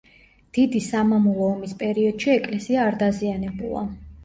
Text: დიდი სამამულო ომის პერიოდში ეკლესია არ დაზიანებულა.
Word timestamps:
დიდი 0.57 0.79
სამამულო 0.85 1.51
ომის 1.57 1.77
პერიოდში 1.83 2.33
ეკლესია 2.39 2.83
არ 2.89 3.01
დაზიანებულა. 3.05 3.89